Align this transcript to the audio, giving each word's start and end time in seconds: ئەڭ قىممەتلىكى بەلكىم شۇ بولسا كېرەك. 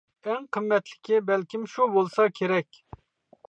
ئەڭ 0.27 0.47
قىممەتلىكى 0.57 1.21
بەلكىم 1.29 1.69
شۇ 1.77 1.89
بولسا 1.99 2.29
كېرەك. 2.41 2.85